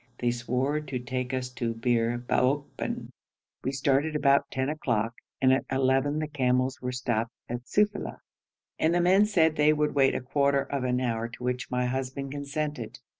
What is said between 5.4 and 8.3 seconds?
at eleven the camels were stopped at Sufeila,